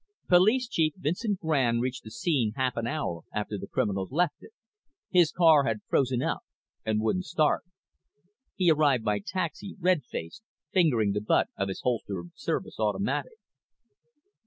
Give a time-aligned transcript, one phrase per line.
[0.27, 4.49] Police Chief Vincent Grande reached the scene half an hour after the criminals left it.
[5.11, 6.39] His car had frozen up
[6.83, 7.61] and wouldn't start.
[8.55, 10.41] He arrived by taxi, red faced,
[10.73, 13.33] fingering the butt of his holstered service automatic.